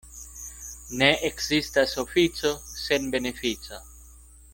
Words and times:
Ne 1.01 1.09
ekzistas 1.29 1.93
ofico 2.05 2.55
sen 2.85 3.07
benefico. 3.17 3.83